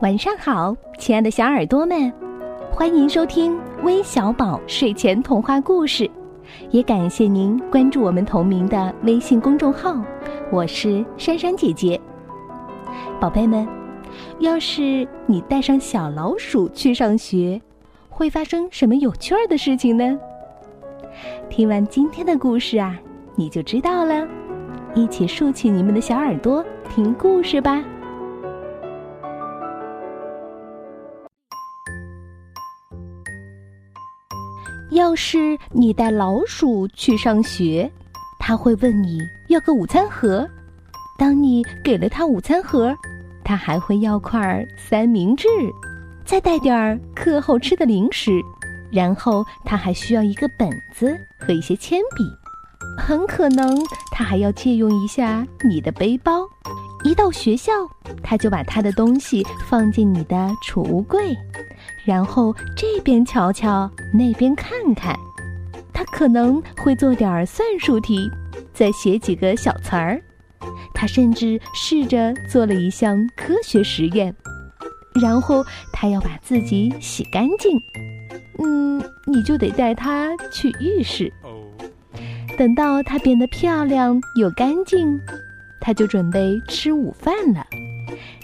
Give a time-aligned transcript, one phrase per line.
[0.00, 2.12] 晚上好，亲爱的小耳朵们，
[2.70, 6.08] 欢迎收听微小宝睡前童话故事，
[6.70, 10.00] 也感谢您关注我们同名的微信公众号。
[10.52, 12.00] 我是珊珊姐姐。
[13.18, 13.66] 宝贝们，
[14.38, 17.60] 要是你带上小老鼠去上学，
[18.08, 20.16] 会发生什么有趣儿的事情呢？
[21.50, 22.96] 听完今天的故事啊，
[23.34, 24.24] 你就知道了。
[24.94, 27.82] 一起竖起你们的小耳朵，听故事吧。
[34.98, 37.88] 要是你带老鼠去上学，
[38.40, 40.44] 他会问你要个午餐盒。
[41.16, 42.92] 当你给了他午餐盒，
[43.44, 45.46] 他还会要块三明治，
[46.24, 48.32] 再带点儿课后吃的零食。
[48.90, 52.24] 然后他还需要一个本子和一些铅笔，
[52.98, 53.78] 很可能
[54.10, 56.40] 他还要借用一下你的背包。
[57.04, 57.72] 一到学校，
[58.22, 61.36] 他就把他的东西放进你的储物柜。
[62.04, 65.14] 然后这边瞧瞧，那边看看，
[65.92, 68.30] 他可能会做点算术题，
[68.72, 70.20] 再写几个小词儿。
[70.94, 74.34] 他甚至试着做了一项科学实验。
[75.20, 77.78] 然后他要把自己洗干净，
[78.58, 81.32] 嗯，你就得带他去浴室。
[82.56, 85.20] 等到他变得漂亮又干净，
[85.88, 87.66] 他就准备吃午饭了。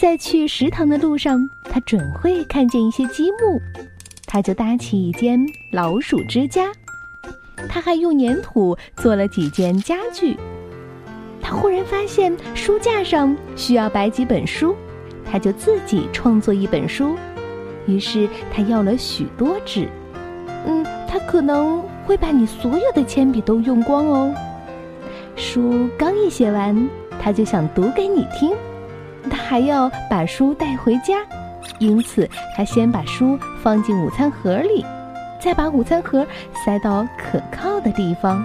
[0.00, 3.60] 在去食堂的路上，他准会看见一些积木，
[4.26, 5.38] 他就搭起一间
[5.70, 6.72] 老鼠之家。
[7.68, 10.34] 他还用粘土做了几件家具。
[11.38, 14.74] 他忽然发现书架上需要摆几本书，
[15.30, 17.16] 他就自己创作一本书。
[17.86, 19.86] 于是他要了许多纸。
[20.66, 24.34] 嗯，他可能会把你所有的铅笔都用光哦。
[25.36, 26.88] 书刚一写完，
[27.26, 28.52] 他就想读给你听。
[29.28, 31.14] 他还要把书带回家，
[31.80, 34.86] 因此他先把书放进午餐盒里，
[35.40, 36.24] 再把午餐盒
[36.64, 38.44] 塞到可靠的地方。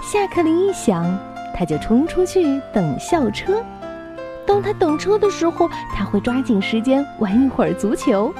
[0.00, 1.04] 下课铃一响，
[1.52, 3.60] 他就冲出去等校车。
[4.46, 8.32] 当他等车的时候，他会抓紧时间玩一会儿足球，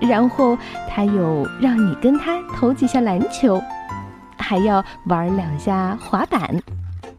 [0.00, 0.56] 然后
[0.88, 3.62] 他又让你跟他投几下篮球，
[4.38, 6.58] 还要玩两下滑板。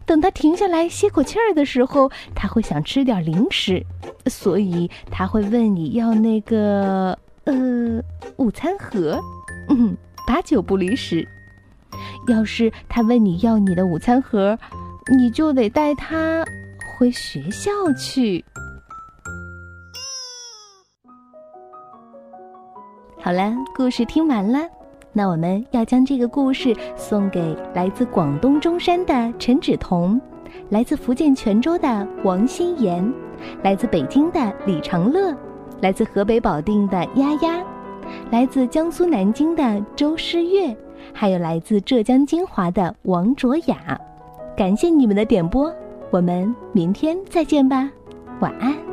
[0.10, 3.86] 等他停下来歇口气儿的时候，他会想吃点零食，
[4.26, 8.02] 所以他会问你要那个呃
[8.38, 9.22] 午餐盒。
[9.70, 11.28] 嗯，八九不离十。
[12.28, 14.58] 要是他问你要你的午餐盒，
[15.16, 16.44] 你就得带他
[16.98, 18.44] 回学校去。
[23.22, 24.68] 好了，故事听完了。
[25.12, 30.20] 那我们要将这个故事送给来自广东中山的陈芷彤，
[30.70, 33.12] 来自福建泉州的王心妍，
[33.64, 35.36] 来自北京的李长乐，
[35.82, 37.64] 来自河北保定的丫丫，
[38.32, 40.76] 来自江苏南京的周诗月，
[41.12, 44.00] 还有来自浙江金华的王卓雅。
[44.56, 45.74] 感谢你们的点播，
[46.12, 47.90] 我们明天再见吧，
[48.40, 48.89] 晚安。